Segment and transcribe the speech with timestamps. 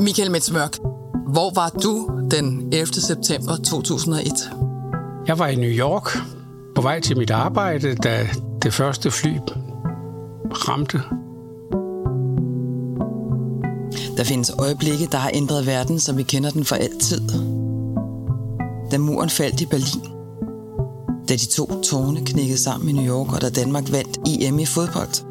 [0.00, 0.78] Michael Metsmørk,
[1.32, 2.86] hvor var du den 11.
[2.86, 4.32] september 2001?
[5.26, 6.18] Jeg var i New York
[6.74, 8.28] på vej til mit arbejde, da
[8.62, 9.30] det første fly
[10.52, 11.02] ramte.
[14.16, 17.20] Der findes øjeblikke, der har ændret verden, som vi kender den for altid.
[18.90, 20.12] Da muren faldt i Berlin.
[21.28, 24.66] Da de to tårne knækkede sammen i New York, og da Danmark vandt EM i
[24.66, 25.27] fodbold.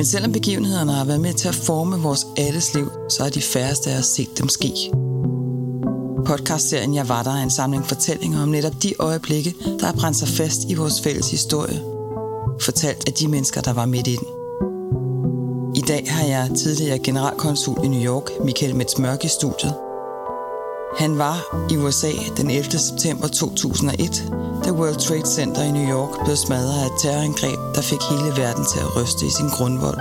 [0.00, 3.40] Men selvom begivenhederne har været med til at forme vores alles liv, så er de
[3.40, 4.72] færreste af os set dem ske.
[6.26, 10.16] Podcastserien Jeg var der er en samling fortællinger om netop de øjeblikke, der har brændt
[10.16, 11.80] sig fast i vores fælles historie.
[12.60, 14.26] Fortalt af de mennesker, der var midt i den.
[15.74, 19.74] I dag har jeg tidligere generalkonsul i New York, Michael Metz Mørk, i studiet.
[20.98, 22.70] Han var i USA den 11.
[22.78, 24.32] september 2001,
[24.70, 28.30] da World Trade Center i New York blev smadret af et terrorangreb, der fik hele
[28.42, 30.00] verden til at ryste i sin grundvold.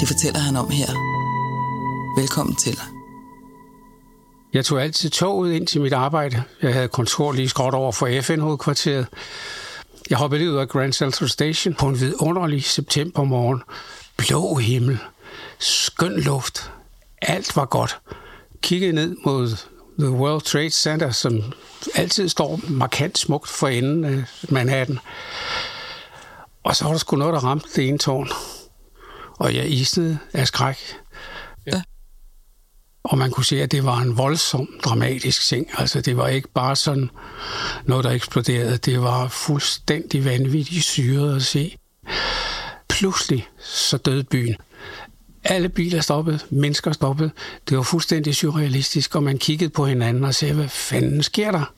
[0.00, 0.90] Det fortæller han om her.
[2.20, 2.78] Velkommen til.
[4.52, 6.42] Jeg tog altid toget ind til mit arbejde.
[6.62, 9.06] Jeg havde kontor lige skråt over for FN-hovedkvarteret.
[10.10, 13.62] Jeg hoppede lige ud af Grand Central Station på en vidunderlig septembermorgen.
[14.16, 14.98] Blå himmel,
[15.58, 16.70] skøn luft,
[17.22, 17.98] alt var godt.
[18.62, 19.56] Kiggede ned mod
[19.98, 21.52] The World Trade Center, som
[21.94, 24.98] altid står markant smukt for enden af Manhattan.
[26.64, 28.28] Og så var der sgu noget, der ramte det ene tårn.
[29.38, 30.78] Og jeg isnede af skræk.
[31.66, 31.82] Ja.
[33.04, 35.70] Og man kunne se, at det var en voldsom, dramatisk ting.
[35.78, 37.10] Altså, det var ikke bare sådan
[37.84, 38.76] noget, der eksploderede.
[38.76, 41.76] Det var fuldstændig vanvittigt syret at se.
[42.88, 44.56] Pludselig så døde byen.
[45.48, 47.30] Alle biler stoppede, mennesker stoppede.
[47.68, 51.72] Det var fuldstændig surrealistisk, og man kiggede på hinanden og sagde, hvad fanden sker der?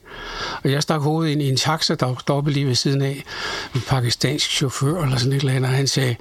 [0.64, 3.24] Og jeg stak hovedet ind i en taxa, der stoppede lige ved siden af.
[3.74, 5.70] En pakistansk chauffør eller sådan et eller andet.
[5.70, 6.16] Han sagde,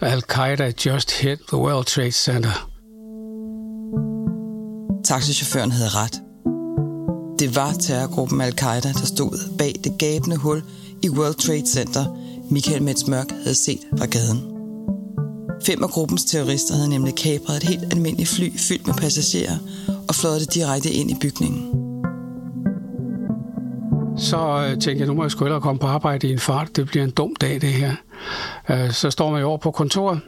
[0.00, 2.68] Al-Qaida just hit the World Trade Center.
[5.04, 6.20] Taxichaufføren havde ret.
[7.38, 10.62] Det var terrorgruppen Al-Qaida, der stod bag det gabende hul
[11.02, 12.04] i World Trade Center,
[12.50, 14.51] Michael Metz Mørk havde set fra gaden.
[15.66, 19.56] Fem af gruppens terrorister havde nemlig kapret et helt almindeligt fly fyldt med passagerer
[20.08, 21.82] og fløjet det direkte ind i bygningen.
[24.18, 26.76] Så øh, tænkte jeg, nu må jeg sgu komme på arbejde i en fart.
[26.76, 27.94] Det bliver en dum dag, det her.
[28.70, 30.20] Øh, så står man jo over på kontoret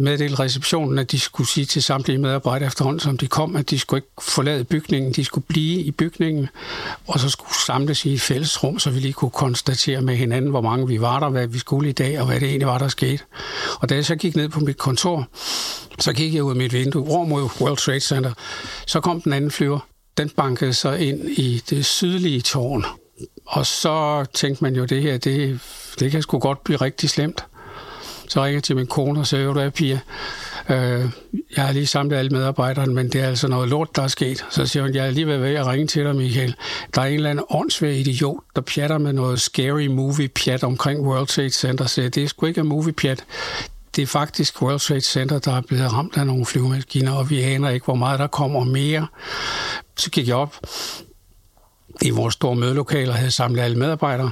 [0.00, 3.78] meddelte receptionen, at de skulle sige til samtlige medarbejdere efterhånden, som de kom, at de
[3.78, 6.48] skulle ikke forlade bygningen, de skulle blive i bygningen,
[7.06, 10.60] og så skulle samles i et fællesrum, så vi lige kunne konstatere med hinanden, hvor
[10.60, 12.88] mange vi var der, hvad vi skulle i dag, og hvad det egentlig var, der
[12.88, 13.24] skete.
[13.80, 15.28] Og da jeg så gik ned på mit kontor,
[15.98, 18.32] så gik jeg ud af mit vindue over mod World Trade Center.
[18.86, 19.78] Så kom den anden flyver.
[20.18, 22.84] Den bankede sig ind i det sydlige tårn.
[23.46, 25.60] Og så tænkte man jo, det her, det,
[26.00, 27.44] det kan sgu godt blive rigtig slemt.
[28.28, 30.00] Så ringer jeg til min kone og siger, du er Pia,
[30.68, 31.10] øh,
[31.56, 34.44] jeg har lige samlet alle medarbejderne, men det er altså noget lort, der er sket.
[34.50, 36.54] Så siger hun, jeg er lige ved at ringe til dig, Michael.
[36.94, 41.00] Der er en eller anden åndssvær idiot, der pjatter med noget scary movie pjat omkring
[41.00, 41.86] World Trade Center.
[41.86, 43.24] Så det er sgu ikke en movie pjat
[43.96, 47.42] det er faktisk World Trade Center, der er blevet ramt af nogle flyvemaskiner, og vi
[47.42, 49.06] aner ikke, hvor meget der kommer mere.
[49.96, 50.56] Så gik jeg op
[52.02, 54.30] i vores store mødelokaler havde samlet alle medarbejdere.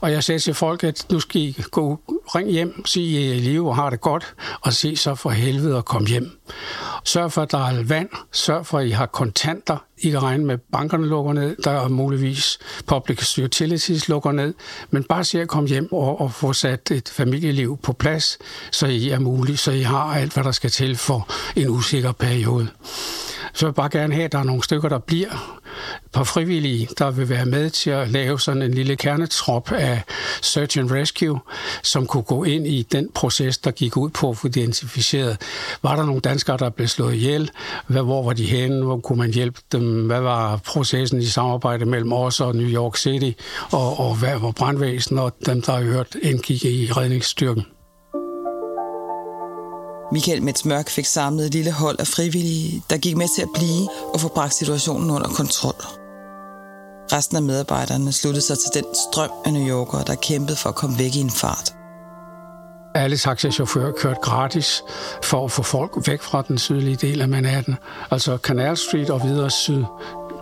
[0.00, 2.00] Og jeg sagde til folk, at nu skal I gå,
[2.34, 5.30] ring hjem, sig, at I lever live og har det godt, og se så for
[5.30, 6.30] helvede at komme hjem.
[7.04, 8.08] Sørg for, at der er vand.
[8.32, 9.84] Sørg for, at I har kontanter.
[9.98, 11.56] I kan regne med, at bankerne lukker ned.
[11.64, 14.54] Der er muligvis public utilities lukker ned.
[14.90, 18.38] Men bare se at komme hjem og, og få sat et familieliv på plads,
[18.70, 22.12] så I er muligt, så I har alt, hvad der skal til for en usikker
[22.12, 22.68] periode.
[23.52, 25.62] Så jeg bare gerne have, at der er nogle stykker, der bliver
[26.12, 30.02] på frivillige, der vil være med til at lave sådan en lille kernetrop af
[30.42, 31.40] search and rescue,
[31.82, 35.36] som kunne gå ind i den proces, der gik ud på at få identificeret.
[35.82, 37.50] Var der nogle danskere, der blev slået ihjel?
[37.86, 38.84] Hvad, hvor var de henne?
[38.84, 40.06] Hvor kunne man hjælpe dem?
[40.06, 43.40] Hvad var processen i samarbejde mellem os og New York City?
[43.70, 47.66] Og, og hvad var brandvæsen og dem, der har hørt indgik i redningsstyrken?
[50.12, 53.48] Michael Mets Mørk fik samlet et lille hold af frivillige, der gik med til at
[53.54, 55.84] blive og få bragt situationen under kontrol.
[57.12, 60.74] Resten af medarbejderne sluttede sig til den strøm af New Yorkere, der kæmpede for at
[60.74, 61.81] komme væk i en fart.
[62.94, 64.82] Alle taxachauffører kørte gratis
[65.22, 67.76] for at få folk væk fra den sydlige del af Manhattan,
[68.10, 69.84] altså Canal Street og videre syd.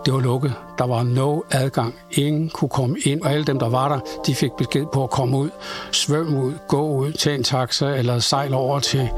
[0.05, 0.53] Det var lukket.
[0.77, 1.95] Der var no adgang.
[2.11, 5.09] Ingen kunne komme ind, og alle dem, der var der, de fik besked på at
[5.09, 5.49] komme ud,
[5.91, 9.09] svømme ud, gå ud, tage en taxa eller sejle over til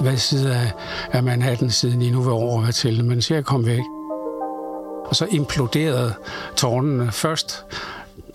[0.00, 0.72] hvad side af,
[1.12, 3.04] af Manhattan, siden I nu vil over til.
[3.04, 3.82] Men så jeg kom væk.
[5.04, 6.14] Og så imploderede
[6.56, 7.64] tårnene først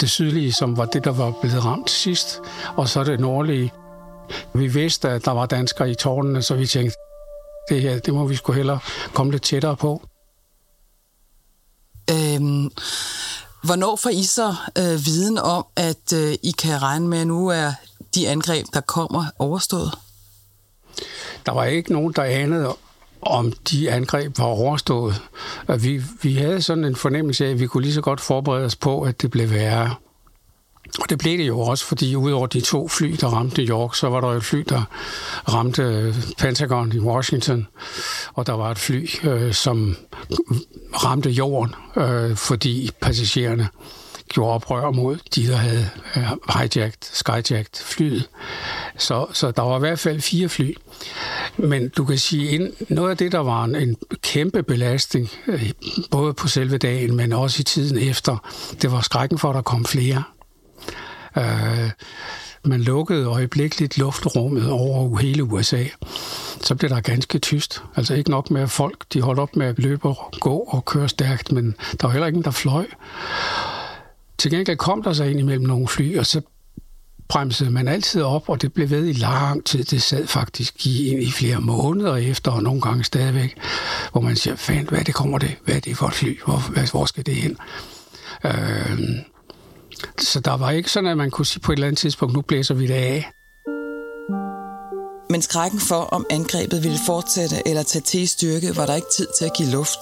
[0.01, 2.41] det sydlige, som var det, der var blevet ramt sidst,
[2.75, 3.71] og så det nordlige.
[4.53, 6.97] Vi vidste, at der var danskere i tårnene, så vi tænkte,
[7.69, 8.79] det her, det må vi sgu hellere
[9.13, 10.01] komme lidt tættere på.
[12.11, 12.71] Øhm,
[13.63, 17.47] hvornår får I så øh, viden om, at øh, I kan regne med, at nu
[17.47, 17.71] er
[18.15, 19.97] de angreb, der kommer, overstået?
[21.45, 22.75] Der var ikke nogen, der anede,
[23.21, 25.21] om de angreb var overstået.
[25.79, 28.75] Vi, vi havde sådan en fornemmelse af, at vi kunne lige så godt forberede os
[28.75, 29.95] på, at det blev værre.
[31.01, 33.95] Og det blev det jo også, fordi udover de to fly, der ramte New York,
[33.95, 34.83] så var der et fly, der
[35.53, 37.67] ramte øh, Pentagon i Washington,
[38.33, 39.95] og der var et fly, øh, som
[41.03, 43.67] ramte jorden, øh, fordi passagererne
[44.29, 46.23] gjorde oprør mod de, der havde øh,
[46.57, 48.29] hijacked, skyjacked flyet.
[48.97, 50.73] Så, så der var i hvert fald fire fly.
[51.57, 55.71] Men du kan sige, noget af det, der var en, en kæmpe belastning, øh,
[56.11, 58.37] både på selve dagen, men også i tiden efter,
[58.81, 60.23] det var skrækken for, at der kom flere.
[61.37, 61.91] Øh,
[62.65, 65.83] man lukkede øjeblikkeligt luftrummet over hele USA.
[66.61, 67.83] Så blev der ganske tyst.
[67.95, 70.85] Altså ikke nok med, at folk de holdt op med at løbe og gå og
[70.85, 72.85] køre stærkt, men der var heller ingen, der fløj.
[74.37, 76.41] Til gengæld kom der så ind imellem nogle fly, og så
[77.29, 79.83] bremsede man altid op, og det blev ved i lang tid.
[79.83, 83.57] Det sad faktisk i, i flere måneder efter, og nogle gange stadigvæk,
[84.11, 85.55] hvor man siger, fandt, hvad det kommer det?
[85.65, 86.39] Hvad er det for et fly?
[86.45, 87.57] Hvor, hvor skal det hen?
[88.45, 88.99] Øh,
[90.19, 92.41] så der var ikke sådan, at man kunne sige på et eller andet tidspunkt, nu
[92.41, 93.31] blæser vi det af.
[95.29, 99.07] Men skrækken for, om angrebet ville fortsætte eller tage til i styrke, var der ikke
[99.17, 99.99] tid til at give luft.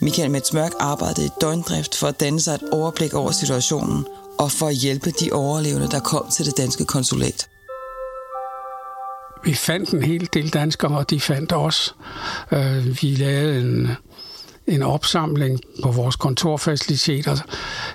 [0.00, 4.06] Michael Metsmørk arbejdede i døgndrift for at danne sig et overblik over situationen
[4.38, 7.48] og for at hjælpe de overlevende, der kom til det danske konsulat.
[9.44, 11.94] Vi fandt en hel del danskere, og de fandt os.
[12.52, 13.90] Øh, vi lavede en,
[14.66, 17.36] en opsamling på vores kontorfaciliteter,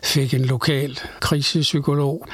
[0.04, 2.26] fik en lokal krisepsykolog.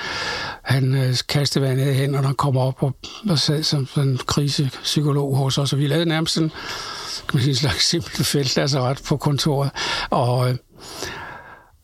[0.64, 2.96] Han øh, kastede vandet i hænderne og kom op og,
[3.30, 6.52] og sad som en krisepsykolog hos os, og vi lavede nærmest en
[7.28, 9.72] kan man sige, en slags simpelt feltlasseret på kontoret,
[10.10, 10.56] og, øh,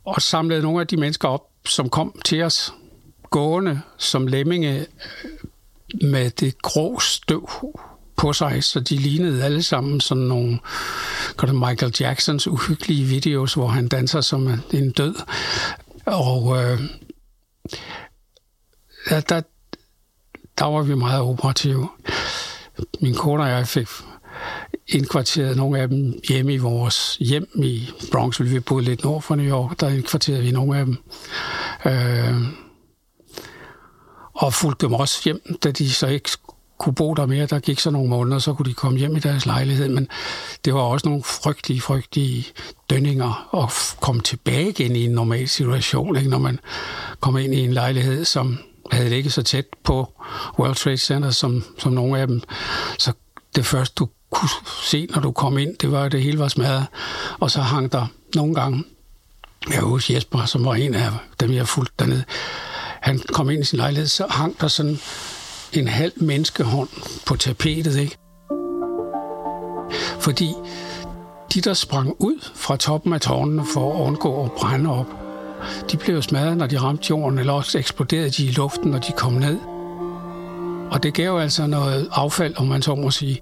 [0.05, 2.73] og samlede nogle af de mennesker op, som kom til os
[3.29, 4.85] gående som lemminge øh,
[6.09, 7.49] med det grå støv
[8.19, 10.59] på sig, så de lignede alle sammen sådan nogle
[11.41, 15.15] det Michael Jacksons uhyggelige videos, hvor han danser som en død.
[16.05, 16.79] Og øh,
[19.11, 19.41] ja, der,
[20.59, 21.89] der var vi meget operative.
[23.01, 23.87] Min kone og jeg fik
[24.87, 29.35] indkvarteret nogle af dem hjemme i vores hjem i Bronx, vi boede lidt nord for
[29.35, 30.97] New York, der indkvarterede vi nogle af dem.
[31.85, 32.35] Øh,
[34.33, 36.29] og fulgte dem også hjem, da de så ikke
[36.79, 37.45] kunne bo der mere.
[37.45, 40.07] Der gik så nogle måneder, så kunne de komme hjem i deres lejlighed, men
[40.65, 42.45] det var også nogle frygtelige, frygtelige
[42.89, 46.29] dønninger at komme tilbage igen i en normal situation, ikke?
[46.29, 46.59] når man
[47.19, 48.57] kommer ind i en lejlighed, som
[48.91, 50.13] havde ligget så tæt på
[50.59, 52.41] World Trade Center, som, som nogle af dem.
[52.99, 53.13] Så
[53.55, 54.49] det første, du kunne
[54.83, 56.85] se, når du kom ind, det var, at det hele var smadret.
[57.39, 58.83] Og så hang der nogle gange,
[59.69, 62.23] jeg husker Jesper, som var en af dem, jeg fulgte dernede,
[63.01, 64.99] han kom ind i sin lejlighed, så hang der sådan
[65.73, 66.89] en halv menneskehånd
[67.25, 68.17] på tapetet, ikke?
[70.19, 70.53] Fordi
[71.53, 75.07] de, der sprang ud fra toppen af tårnene for at undgå at brænde op,
[75.91, 79.11] de blev smadret, når de ramte jorden, eller også eksploderede de i luften, når de
[79.17, 79.57] kom ned.
[80.91, 83.41] Og det gav altså noget affald, om man så må sige.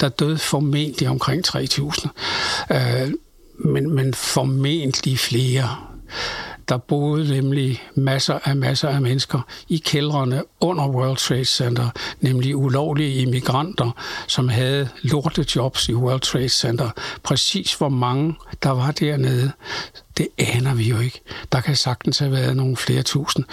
[0.00, 2.08] Der døde formentlig omkring 3.000,
[2.70, 3.12] øh,
[3.58, 5.76] men, men formentlig flere.
[6.72, 12.56] Der boede nemlig masser af masser af mennesker i kældrene under World Trade Center, nemlig
[12.56, 13.90] ulovlige immigranter,
[14.26, 16.90] som havde lortejobs i World Trade Center.
[17.22, 19.52] Præcis hvor mange der var dernede,
[20.22, 21.20] det aner vi jo ikke.
[21.52, 23.44] Der kan sagtens have været nogle flere tusind.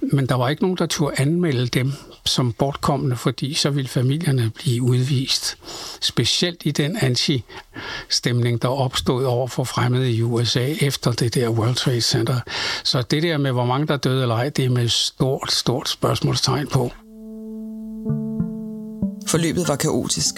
[0.00, 1.92] Men der var ikke nogen, der turde anmelde dem
[2.26, 5.56] som bortkommende, fordi så ville familierne blive udvist.
[6.00, 11.74] Specielt i den anti-stemning, der opstod over for fremmede i USA efter det der World
[11.74, 12.40] Trade Center.
[12.84, 15.88] Så det der med, hvor mange der døde eller ej, det er med stort, stort
[15.88, 16.92] spørgsmålstegn på.
[19.26, 20.34] Forløbet var kaotisk.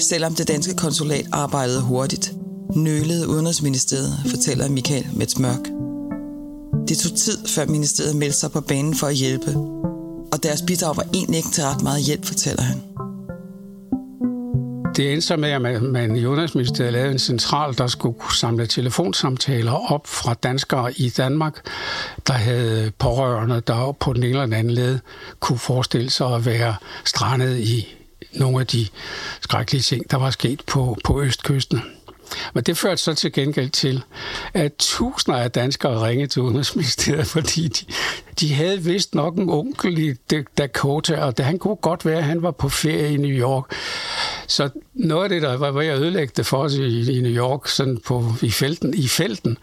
[0.00, 2.32] Selvom det danske konsulat arbejdede hurtigt,
[2.76, 5.64] nølede Udenrigsministeriet, fortæller Michael Metsmørk.
[6.88, 9.50] Det tog tid, før ministeriet meldte sig på banen for at hjælpe,
[10.32, 12.82] og deres bidrag var egentlig ikke til ret meget hjælp, fortæller han.
[14.96, 19.92] Det endte så med, at man i Udenrigsministeriet lavede en central, der skulle samle telefonsamtaler
[19.92, 21.66] op fra danskere i Danmark,
[22.26, 24.98] der havde pårørende, der på den ene eller anden led
[25.40, 26.74] kunne forestille sig at være
[27.04, 27.96] strandet i
[28.32, 28.86] nogle af de
[29.40, 31.82] skrækkelige ting, der var sket på, på Østkysten.
[32.54, 34.02] Men det førte så til gengæld til,
[34.54, 37.84] at tusinder af danskere ringede til Udenrigsministeriet, fordi de,
[38.40, 40.14] de havde vist nok en onkel i
[40.58, 43.64] Dakota, og det, han kunne godt være, at han var på ferie i New York.
[44.46, 47.32] Så noget af det, der var ved at ødelægge det for os i, i New
[47.32, 49.58] York, sådan på, i, felten, i felten,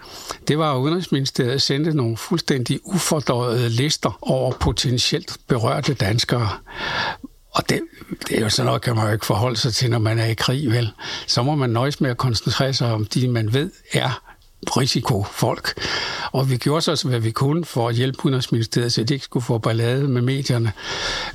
[0.47, 6.49] det var, at Udenrigsministeriet sendte nogle fuldstændig ufordøjede lister over potentielt berørte danskere.
[7.57, 7.81] Og det,
[8.27, 10.25] det er jo sådan noget, kan man jo ikke forholde sig til, når man er
[10.25, 10.91] i krig, vel?
[11.27, 14.21] Så må man nøjes med at koncentrere sig om de, man ved er
[14.77, 15.73] risikofolk.
[16.31, 19.23] Og vi gjorde så også, hvad vi kunne for at hjælpe Udenrigsministeriet, så de ikke
[19.23, 20.71] skulle få ballade med medierne.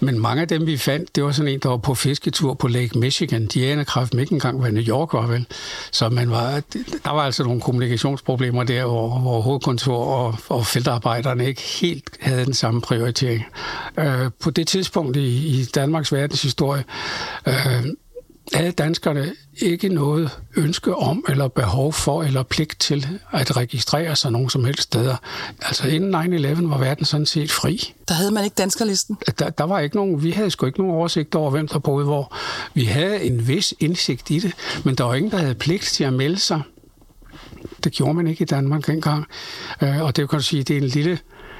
[0.00, 2.68] Men mange af dem, vi fandt, det var sådan en, der var på fisketur på
[2.68, 3.46] Lake Michigan.
[3.46, 5.46] De aner kraft ikke engang, hvad New York var, vel?
[5.90, 6.62] Så man var,
[7.04, 12.44] der var altså nogle kommunikationsproblemer der, hvor, hvor hovedkontor og, og feltarbejderne ikke helt havde
[12.44, 13.44] den samme prioritering.
[13.98, 16.84] Øh, på det tidspunkt i, i Danmarks verdenshistorie,
[17.46, 17.84] øh,
[18.54, 24.32] havde danskerne ikke noget ønske om, eller behov for, eller pligt til at registrere sig
[24.32, 25.16] nogen som helst steder.
[25.60, 27.94] Altså inden 9-11 var verden sådan set fri.
[28.08, 29.18] Der havde man ikke danskerlisten?
[29.38, 32.04] Der, der var ikke nogen, vi havde sgu ikke nogen oversigt over, hvem der boede
[32.04, 32.36] hvor.
[32.74, 34.52] Vi havde en vis indsigt i det,
[34.84, 36.62] men der var ingen, der havde pligt til at melde sig.
[37.84, 39.26] Det gjorde man ikke i Danmark engang.
[39.82, 41.18] Øh, og det kan du sige, det er en lille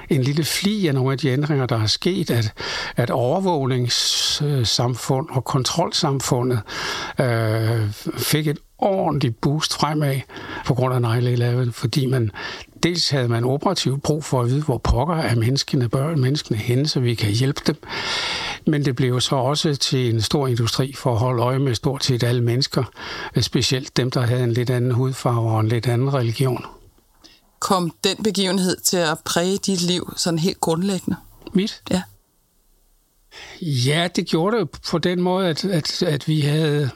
[0.09, 2.53] en lille fli af nogle af de ændringer, der er sket, at,
[2.97, 6.61] at overvågningssamfund og kontrolsamfundet
[7.21, 10.21] øh, fik et ordentligt boost fremad
[10.67, 12.31] på grund af 9-11, fordi man
[12.83, 16.89] dels havde man operativt brug for at vide, hvor pokker er menneskene, børn, menneskene henne,
[16.89, 17.77] så vi kan hjælpe dem.
[18.67, 22.05] Men det blev så også til en stor industri for at holde øje med stort
[22.05, 22.85] set alle mennesker,
[23.37, 26.65] øh, specielt dem, der havde en lidt anden hudfarve og en lidt anden religion
[27.63, 31.17] kom den begivenhed til at præge dit liv sådan helt grundlæggende?
[31.53, 31.83] Mit?
[31.91, 32.03] Ja.
[33.61, 36.91] Ja, det gjorde det på den måde, at, at, at vi havde...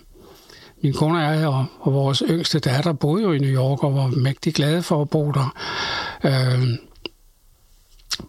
[0.83, 3.95] Min kone og jeg og, og vores yngste datter boede jo i New York og
[3.95, 5.55] var mægtig glade for at bo der.
[6.25, 6.79] Øh,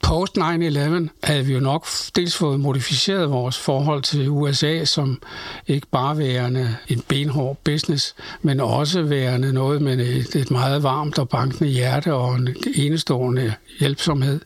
[0.07, 5.21] post 9-11 havde vi jo nok dels fået modificeret vores forhold til USA som
[5.67, 11.19] ikke bare værende en benhård business, men også værende noget med et, et meget varmt
[11.19, 14.41] og bankende hjerte og en enestående hjælpsomhed.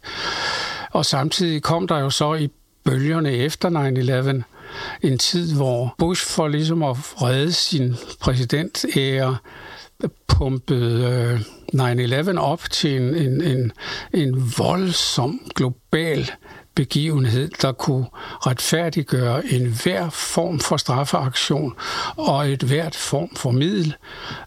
[0.91, 2.49] Og samtidig kom der jo så i
[2.83, 3.69] bølgerne efter
[5.01, 9.37] 9-11 en tid, hvor Bush for ligesom at redde sin præsidentære
[10.27, 11.41] pumpede øh,
[11.75, 13.71] 9-11 op til en, en, en,
[14.13, 16.31] en voldsom global
[16.75, 18.05] begivenhed, der kunne
[18.47, 21.73] retfærdiggøre en hver form for straffeaktion
[22.15, 23.95] og et hvert form for middel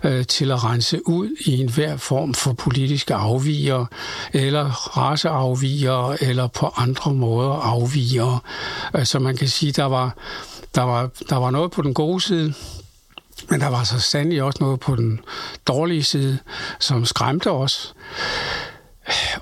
[0.04, 3.86] øh, til at rense ud i en hver form for politiske afviger
[4.32, 4.64] eller
[4.98, 8.44] raceafviger eller på andre måder afviger.
[8.92, 10.16] Så altså man kan sige, der var,
[10.74, 12.54] der var, der var noget på den gode side,
[13.50, 15.20] men der var så sandelig også noget på den
[15.68, 16.38] dårlige side,
[16.80, 17.94] som skræmte os.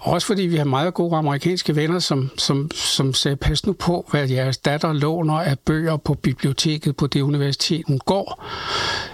[0.00, 4.08] Også fordi vi har meget gode amerikanske venner, som, som, som sagde, pas nu på,
[4.10, 8.44] hvad jeres datter låner af bøger på biblioteket på det universitet, hun går.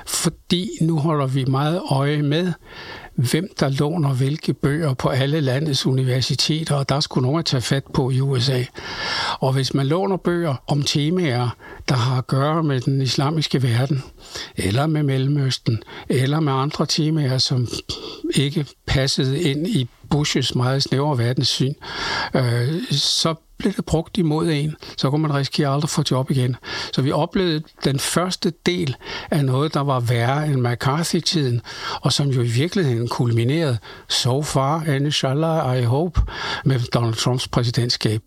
[0.06, 2.52] Fordi nu holder vi meget øje med,
[3.18, 7.84] hvem der låner hvilke bøger på alle landets universiteter, og der skulle nogen tage fat
[7.94, 8.64] på i USA.
[9.40, 11.48] Og hvis man låner bøger om temaer,
[11.88, 14.02] der har at gøre med den islamiske verden,
[14.56, 17.68] eller med Mellemøsten, eller med andre temaer, som
[18.34, 21.74] ikke passede ind i Bushes meget snævre verdenssyn,
[22.34, 26.56] øh, så blev det brugt imod en, så kunne man risikere aldrig få job igen.
[26.92, 28.96] Så vi oplevede den første del
[29.30, 31.60] af noget, der var værre end McCarthy-tiden,
[32.00, 36.20] og som jo i virkeligheden kulminerede so far, and inshallah, I hope,
[36.64, 38.20] med Donald Trumps præsidentskab.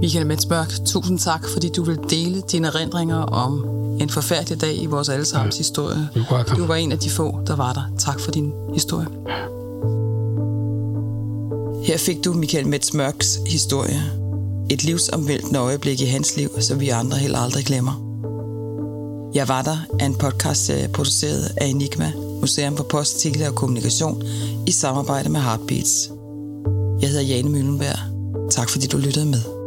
[0.00, 4.86] Michael Metzberg, tusind tak, fordi du vil dele dine erindringer om en forfærdelig dag i
[4.86, 6.08] vores allesammens ja, historie.
[6.56, 7.82] Du var en af de få, der var der.
[7.98, 9.06] Tak for din historie.
[11.84, 14.02] Her fik du Michael Metz Mørks historie.
[14.70, 18.06] Et livsomvæltende øjeblik i hans liv, som vi andre heller aldrig glemmer.
[19.34, 24.22] Jeg var der er en podcast produceret af Enigma, Museum for Post, Tele og Kommunikation,
[24.66, 26.10] i samarbejde med Heartbeats.
[27.00, 27.98] Jeg hedder Jane Møllenberg.
[28.50, 29.59] Tak fordi du lyttede med.